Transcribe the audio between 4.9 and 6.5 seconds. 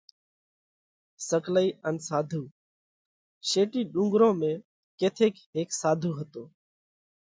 ڪٿيڪ هيڪ ساڌُو هتو۔